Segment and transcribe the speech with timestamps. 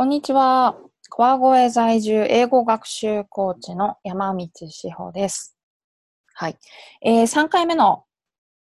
[0.00, 0.78] こんにちは。
[1.10, 5.58] 川越在住英語学習コーチの山道志保です。
[6.32, 6.56] はい。
[7.02, 8.04] えー、3回目の、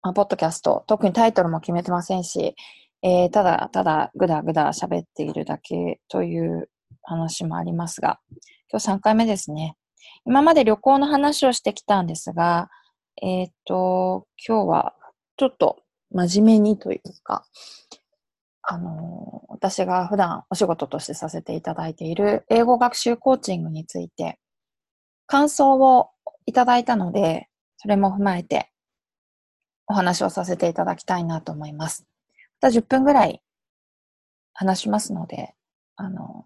[0.00, 2.56] まあ、ポッドキャスト、特にタイトルも決めてませんし、
[3.02, 6.70] えー、ただただぐだぐだ喋っているだけという
[7.02, 8.20] 話もありますが、
[8.72, 9.76] 今日3回目ですね。
[10.24, 12.70] 今まで旅行の話をしてきたんですが、
[13.20, 14.94] えっ、と、今日は
[15.36, 17.44] ちょっと真面目にというか、
[18.70, 24.38] あの、私が普段お仕事としてさせていただいている英語学習コーチングについて
[25.26, 26.10] 感想を
[26.44, 28.70] いただいたので、それも踏まえて
[29.86, 32.04] お話をさせていただきたいなと思います。
[32.60, 33.40] また10分ぐらい
[34.52, 35.54] 話しますので、
[35.96, 36.44] あの、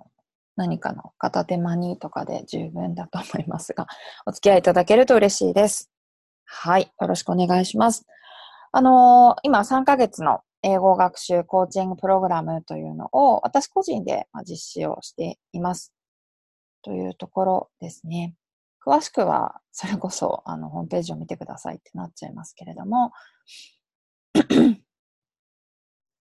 [0.55, 3.89] 何かの片手間にとかで十分だと思いますが、
[4.27, 5.91] お付き合いいただけると嬉しいです。
[6.45, 6.93] はい。
[7.01, 8.07] よろしくお願いします。
[8.71, 15.93] あの今3ヶ月の英語学習コーチングプログラムというのを私個人で実施をしています。
[16.83, 18.35] というところですね。
[18.85, 23.13] 詳しくは、それこそ、あの、ホームページを見てくださいってなっちゃいますけれども、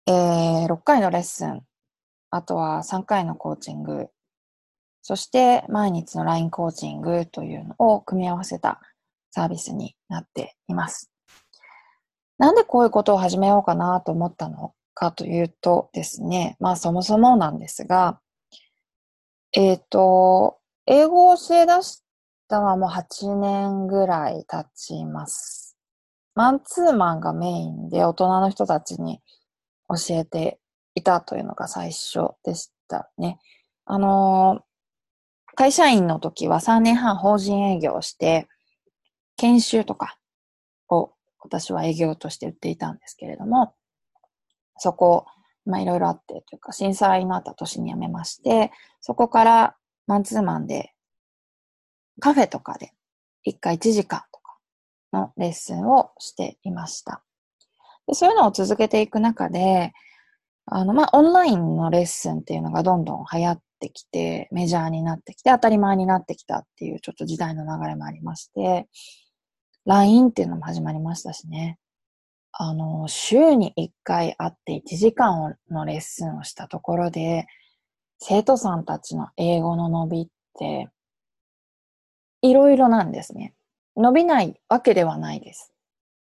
[0.06, 1.62] えー、6回のレッスン、
[2.30, 4.08] あとは3回のコーチング、
[5.02, 8.80] そして毎日の LINE コーチングというのを組み合わせた
[9.30, 11.11] サービスになっています。
[12.39, 14.72] なんでこういうことを始めようかなと思ったの？
[14.98, 18.20] かというとですね、まあそもそもなんですが、
[19.53, 22.03] えっ、ー、と、英語を教え出し
[22.48, 25.77] たのはもう8年ぐらい経ちます。
[26.34, 29.20] マンツーマンがメインで大人の人たちに
[29.89, 30.58] 教えて
[30.95, 33.39] いたというのが最初でしたね。
[33.86, 34.61] あの、
[35.55, 38.48] 会社員の時は3年半法人営業をして、
[39.36, 40.17] 研修とか
[41.48, 43.74] 私は営業として売っていたんですけれども、
[44.77, 45.27] そこ、
[45.64, 50.92] まあいろいろあってというか、震災のあった年に辞めまして、そこからマンツーマンで
[52.20, 52.92] カフェとかで
[53.46, 54.56] 1回1時間とか
[55.12, 57.23] のレッスンをしていました。
[58.06, 59.92] でそういうのを続けていく中で、
[60.67, 68.89] あの、まあオンラインのレッスンっていうのがどんどん流行ってきて、メジャーになってきて、当たり前になってきたっていうちょっと時代の流れもありまして、
[69.88, 71.78] LINE っていうのも始まりましたしね。
[72.52, 77.46] あの、週に1回会って1時間のレッスンをしたところで、
[78.18, 80.26] 生徒さんたちの英語の伸びっ
[80.58, 80.88] て、
[82.42, 83.54] いろいろなんですね。
[83.96, 85.72] 伸びないわけではないです。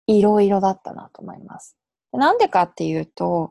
[0.06, 1.76] いろいろだったなと思います。
[2.14, 3.50] なんでかっていうと、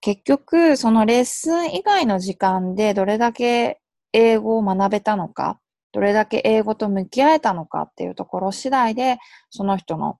[0.00, 3.80] 結局、そのレッスン以外の時間でどれだけ
[4.12, 5.60] 英語を学べたのか、
[5.96, 9.16] どれだけ英語と向き合えたのかっていうところ次第で、
[9.48, 10.18] その人の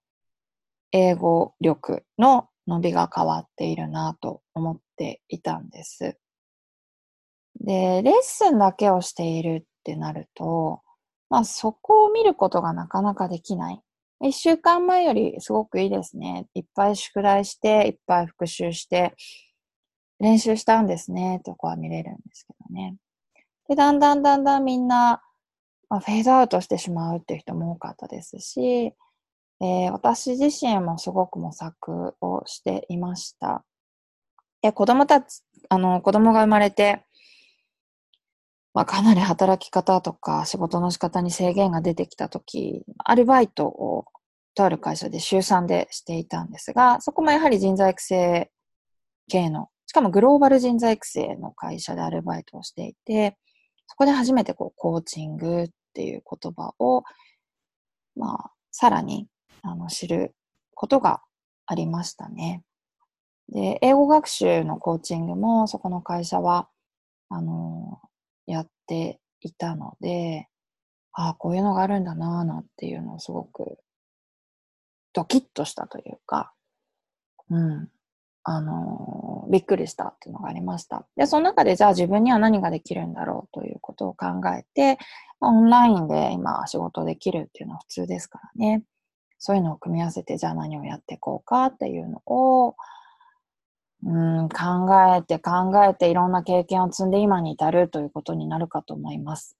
[0.90, 6.16] 英語力の伸びが変わっているなと思っていたんです。
[7.60, 10.80] で、レッスンだけをしているってなると、
[11.28, 13.82] まあそこを見ることがなかなかできない。
[14.22, 16.46] 一週間前よりすごくいいですね。
[16.54, 19.14] いっぱい宿題して、いっぱい復習して、
[20.20, 22.96] 練習したんですね、とこは見れるんですけどね。
[23.68, 25.20] で、だんだんだんだんみんな、
[25.88, 28.92] まあ、フェードアウトしてしまうっていう人も多かったですし、
[29.60, 33.64] えー、私自身もすごく模索をしていました。
[34.62, 37.04] で、子供たち、あの、子供が生まれて、
[38.74, 44.04] まあ、かなり働き方とか仕事の仕方に制限が出てきたとき、アルバイトを
[44.56, 48.50] とある会社で週3でしていたんですが、そこもやはり人材育成
[49.28, 53.36] 系の、しかもグローバル人材育成の会社でアルバイトをしていて、
[53.96, 57.02] そこで初めてこうコーチングっていう言葉を、
[58.14, 59.26] まあ、さらに
[59.62, 60.34] あの知る
[60.74, 61.22] ことが
[61.64, 62.62] ありましたね。
[63.48, 66.68] で、英語学習のコーチングもそこの会社は、
[67.30, 68.02] あの、
[68.44, 70.46] やっていたので、
[71.14, 73.78] ああ、こういうのがあるんだなぁなんていうのをすごく
[75.14, 76.52] ドキッとしたというか、
[77.48, 77.88] うん、
[78.48, 81.04] あの、びっくりしたっていうのがありました。
[81.16, 84.26] で、その中でじゃあ自分には何ができるんだろうということを考
[84.56, 84.98] えて、
[85.40, 88.84] オンラインで今仕事できるっていうのは普通ですからね。
[89.38, 92.76] そういうのを組み合わせて、じゃあ何をやっていこうかっていうのを、
[94.04, 99.56] うん、考えて考えていろんな経験を積んで今に至るということになるかと思います。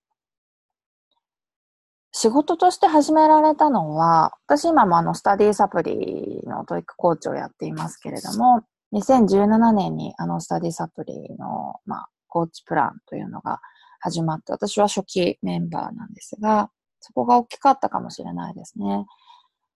[2.13, 13.61] 仕事として始められたのは、私今もあのスタディサプリの TOEICコーチをやっていますけれども、2017年にあのスタディサプリの、まあ、コーチプランというのが
[14.01, 19.07] 始まって、私は初期メンバーなんですが、そこが大きかったかもしれないですね。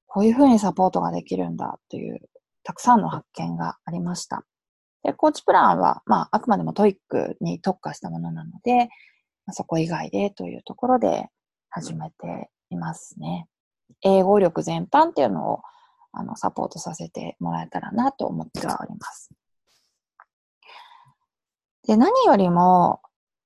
[0.06, 2.20] こういうふうにサポートができるんだという、
[2.64, 4.44] たくさんの発見がありました。
[5.02, 8.88] で、コーチプランは、まあ、あくまでも TOEIC に特化したものなので、
[9.52, 11.28] そこ以外でというところで
[11.70, 13.46] 始めていますね。
[14.02, 15.60] 英語力全般っていうのを
[16.12, 19.30] あのサポートさせてもらえたらなと思ってはおります。
[21.86, 23.00] で、何よりも、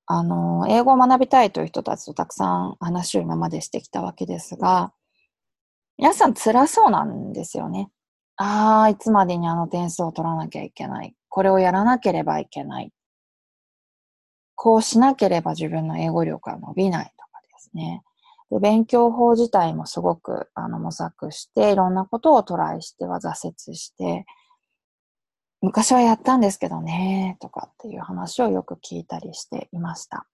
[0.06, 4.92] あの、英語を学びたいという人たちとたくさん話を今までしてきたわけですが、
[5.96, 7.90] 皆さん辛そうなんですよね。
[8.36, 11.14] ああ、いつまでにあの点数を取らなきゃいけない。
[11.28, 12.92] これをやらなければいけない。
[14.56, 18.02] こうしなければ自分の英語力は伸びないとかですね。
[18.54, 24.26] で勉強法自体もすごくあの模索して、いろんなことをトライしては挫折して、
[25.60, 30.28] 昔はやったんですけどね、とかっていう話をよく聞いたりしていました。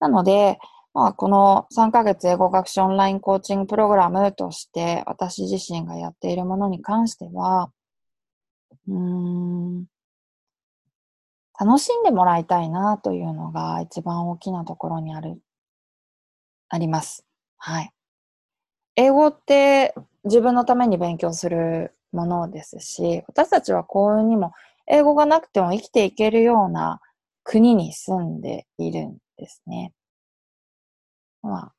[0.00, 0.58] なので、
[0.94, 7.70] まあ、この3ヶ月英語学習オンラインコーチングプログラムとして私自身がやっているものに関しては、
[8.88, 9.84] うん、
[11.58, 15.38] 楽しんでもらいたいなというのが一番大きなところにある、
[16.72, 17.26] あります。
[17.58, 17.92] はい。
[18.96, 24.52] 英語って自分のために勉強するものですし、私たちは幸運にも
[24.86, 27.00] 英語がなくても生きていけるような
[27.44, 29.92] 国に住んでいるんですね。
[31.42, 31.72] まあ、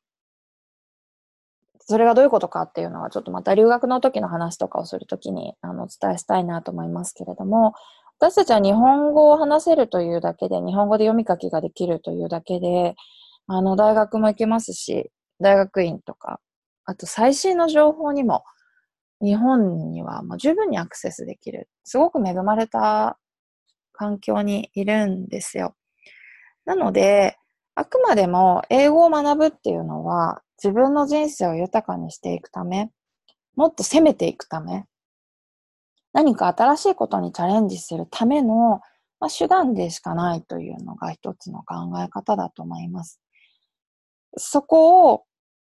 [1.79, 7.73] それがどういうことかっていうのはちょっとまた留学の時の話とかをするときにあのお伝えしたいなと思いますけれども、
[8.19, 12.95] 私たちは日本語を話せるというだけで、日本語で読み書きができるというだけで、
[13.47, 16.39] あの、大学も行けますし、大学院とか、
[16.85, 18.43] あと最新の情報にも
[19.21, 21.69] 日本にはもう十分にアクセスできる。
[21.83, 23.17] すごく恵まれた
[23.93, 25.75] 環境にいるんですよ。
[26.65, 27.37] なので、
[27.75, 32.91] あくまでも英語を学ぶっていうのは自分の人生を豊かにしていくため、
[33.55, 34.85] もっと攻めていくため、
[36.13, 38.81] 何か新しいことにチャレンジするための、
[39.19, 43.22] まあ、手段でしかないというのが一つの考え方だと思います。
[44.37, 45.23] そこを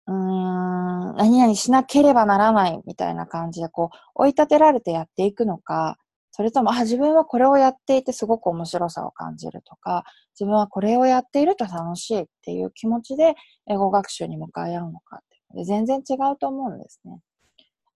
[0.08, 5.98] うん、何々しなければならないみたいな感じで、こう、追い立てられてやっていくのか、
[6.30, 13.34] それとも、あ、自分はこれをやっていてすごく面白さを感じるとか、自分はこれをやっていると楽しいっていう気持ちで
[13.70, 15.20] 英語学習に向かい合うのかっ
[15.56, 17.20] て全然違うと思うんですね。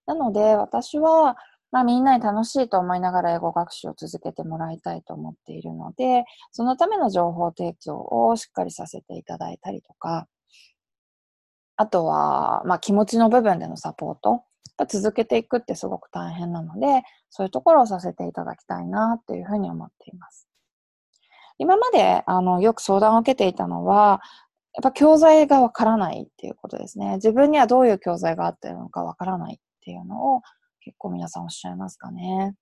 [0.06, 1.36] なので、私は、
[1.70, 10.26] まあみんなに楽しいと思いながら英語学習を続けてもらいたいと思っているので、そのための情報提供をしっかりさせていただいたりとか、
[11.76, 14.44] あとは、まあ、気持ちの部分でのサポート。
[14.88, 20.48] 続けていくってすごく大変なので、そういうところをさせていただきたいなっていうふうに思っています。
[21.58, 24.20] 今まで、あの、よく相談を受けていたのは、
[24.74, 27.16] やっぱ教材がわからないっていうことですね。
[27.16, 30.42] 自分にはどういう教材があってるのかわからないっていうのを
[30.80, 32.54] 結構皆さんおっしゃいますかね。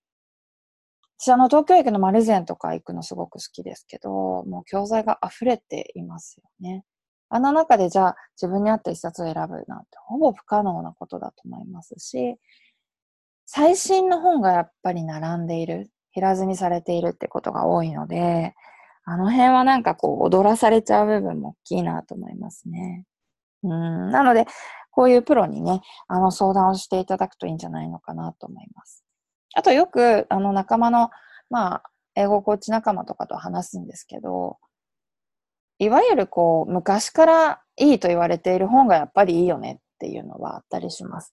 [1.18, 4.10] 私あの東京駅の丸善とか行くのすごく好きですけど、
[4.44, 6.84] もう教材が溢れていますよね。
[7.30, 12.36] あの中でじゃあ自分に合った一冊を選ぶなんてほぼ不可能なことだと思いますし、
[13.46, 18.54] 最新の本がやっぱり並んでいる、平積みされているってことが多いので、
[19.04, 23.04] あの辺はなんかこう踊らされちゃう部分も大きいなと思いますね。
[23.62, 24.46] うん、なので、
[24.90, 29.04] こういうプロにね、あの相談をしていただくといいんじゃないのかなと思います。
[29.54, 31.10] あとよく、あの仲間の、
[31.48, 31.82] まあ、
[32.14, 34.58] 英語コーチ仲間とかと話すんですけど、
[35.80, 41.32] いわゆるこう、昔からいいと言われている本がやっぱりいいよねっていうのはあったりします。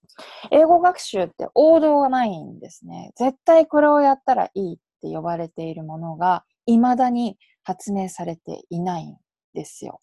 [0.50, 3.12] 英語学習って王道がないんですね。
[3.16, 9.16] 絶対これをやったらいいって呼ばれているものが、未だに発明されていないん
[9.52, 10.00] ですよ。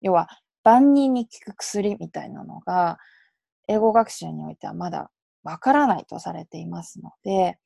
[0.00, 0.28] 要は、
[0.64, 2.98] 万人に効く薬みたいなのが、
[3.68, 5.12] 英語学習においてはまだ
[5.44, 7.58] わからないとされていますので、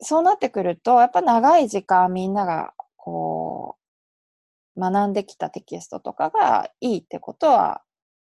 [0.00, 3.79] そうなってくると、やっぱ長い時間みんながこう、
[4.80, 7.82] 学んできたテキストとかがいいってことは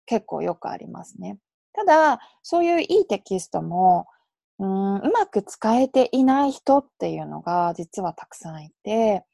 [0.06, 1.38] 結構よくありますね。
[1.72, 4.06] ただ、そういういいテキストも、
[4.58, 9.24] うん、うまく使えていない人っていうのが実はたくさんいて、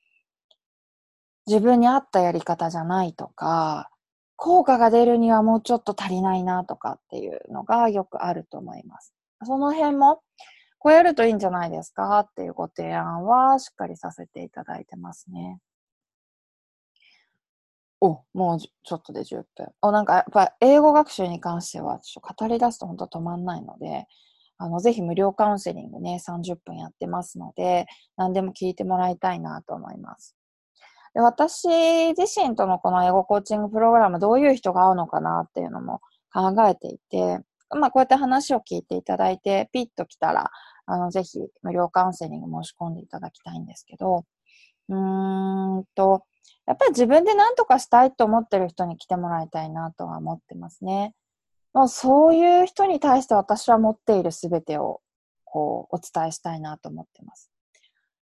[1.47, 3.91] 自分に合ったやり方じゃないとか、
[4.37, 9.15] 効果が出るにはもうちょっと足りないなとかっていうのがよくあると思います。
[9.45, 10.21] その辺も、
[10.79, 15.61] こうやるといいんじゃないですかっていうご提案はしっかりさせていただいてますね。
[18.05, 19.69] お、もうちょっとで10分。
[19.81, 24.07] お、なんかやっぱ英語学習に関しては、ちょっと語り出すと本当止まんないので、
[24.59, 30.37] あの、ぜひ無料カウンセリングね、30分やってますので、何でも聞いてもらいたいなと思います。
[31.15, 31.69] で私
[32.17, 36.01] 自身とのこの英語コーチングプログラム、どういう人が合うのかなっていうのも
[36.33, 37.41] 考えていて、
[37.71, 40.51] まあこうやって話を聞いていただいて、ピッと来たら、
[40.87, 44.25] あの、ぜひ無料カウンセリング申し込んでいただきたいんですけど、
[44.89, 46.25] うーんと、
[46.67, 51.15] やっぱり自分で何とかしたいと思ってる人に来てもらいたいなとは思ってますね。
[51.75, 55.01] もうそういう人に対して私は持っているすべてを
[55.45, 57.51] こうお伝えしたいなと思ってます。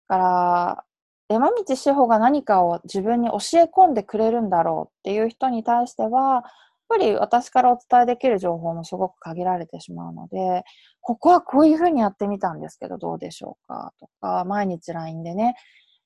[0.08, 0.84] だから、
[1.28, 3.38] 山道志保が何かを自分に教え
[3.72, 6.42] 込んでくれるんだろうっていう人に対しては、やっ
[6.88, 10.64] ぱり私からお伝えできる情報もすごく限られてしまうので、
[11.00, 15.54] ここはこういうふうにやってみたんですけどどうでしょうかとか、毎日 LINE でね、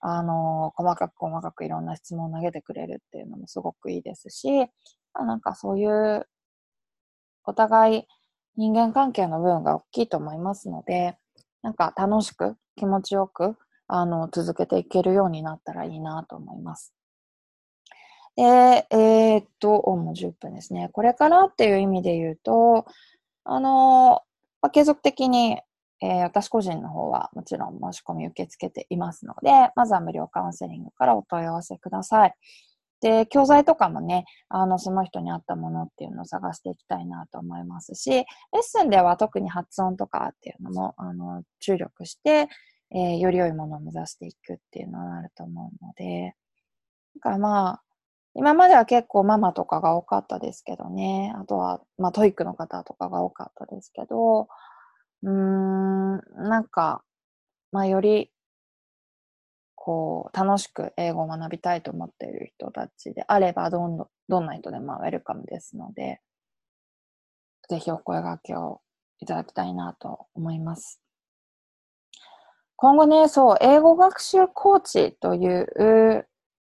[0.07, 4.69] あの、細かく細かくいろんな質問を投げてくれるっていうのもすごくいいですし、
[5.15, 6.29] なんかそういう
[7.45, 8.05] お互い
[8.59, 11.17] 人間関係の部分が大きいと思いますので、
[11.63, 13.57] なんか楽しく気持ちよく
[13.87, 16.93] あの続けていけるようになったらいいなと思います。
[18.37, 20.91] で、えー、っと、もう10分ですね。
[20.93, 22.85] これからっていう意味で言うと、
[23.45, 24.21] あの、
[24.61, 25.63] ま、継続的に
[26.05, 32.35] えー、私個人の方はもちろん申し込み受け付けていますので、まずは無料カウンセリングからお問い合わせください。
[33.01, 38.25] で、教材とかもね、あの、その人に合ったものっていうのを探していきたいなと思いますし、レッ
[38.61, 42.49] スンでは特に発音とかっていうのも、あの、注力して、
[42.91, 46.35] えー、より良いものを目指していくっていうのはあると思うので、
[47.15, 47.83] だからまあ、
[48.35, 54.49] 今までは結構ママとかが多かったですけどね、あとは、まあ、 TOEIC の方とかが多かったですけど、
[55.25, 57.03] うん、なんか、
[57.73, 58.31] まあ、より、
[59.75, 66.21] こう、楽しく英語を学びたいと思っている人たちであれば、どんどん、どんな人でもウェルカムですので、
[67.71, 68.83] ぜひお声掛けを
[69.21, 71.01] いただきたいなと思います。
[72.77, 76.29] 今後ね、そう、英語学習コーチという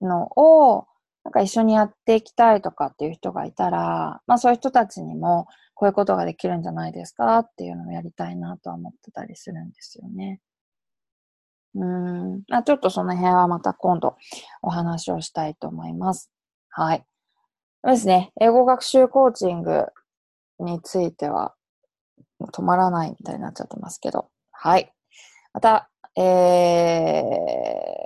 [0.02, 0.88] のを、
[1.26, 10.40] なんか一緒にやっていきたいとかっていう人がいたら、まあそういう人たちにも、こういうことができるんじゃないですかっていうのをやりたいなとは思ってたりするんですよね。
[11.74, 12.44] うん。
[12.52, 14.16] あちょっとその辺はまた今度
[14.62, 16.32] お話をしたいと思います。
[16.70, 17.04] はい。
[17.84, 18.32] そうですね。
[18.40, 19.88] 英語学習コーチング
[20.60, 21.56] については
[22.54, 24.30] 止まらないみたいになっちゃってますけど。
[24.52, 24.94] はい。
[25.54, 27.24] また、え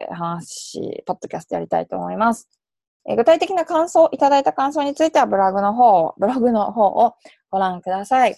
[0.10, 2.59] ー、話、ポッドキャストやりたいと思います。
[3.08, 7.15] え具体的な感想、いただいた感想についてはブログの方、ブログの方を
[7.50, 8.36] ご覧ください。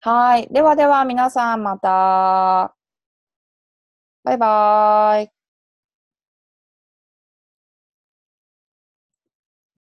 [0.00, 0.48] はい。
[0.52, 2.74] ではでは皆さんまた。
[4.24, 5.31] バイバーイ。